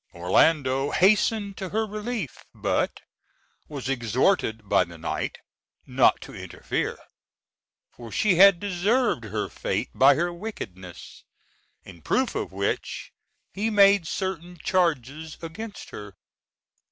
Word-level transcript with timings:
Orlando 0.15 0.89
hastened 0.89 1.57
to 1.57 1.69
her 1.69 1.85
relief, 1.85 2.43
but 2.55 3.01
was 3.67 3.87
exhorted 3.87 4.67
by 4.67 4.83
the 4.83 4.97
knight 4.97 5.37
not 5.85 6.21
to 6.21 6.33
interfere, 6.33 6.97
for 7.91 8.11
she 8.11 8.33
had 8.33 8.59
deserved 8.59 9.25
her 9.25 9.47
fate 9.47 9.89
by 9.93 10.15
her 10.15 10.33
wickedness. 10.33 11.23
In 11.85 12.01
proof 12.01 12.33
of 12.33 12.51
which 12.51 13.13
he 13.53 13.69
made 13.69 14.07
certain 14.07 14.57
charges 14.57 15.37
against 15.39 15.91
her. 15.91 16.15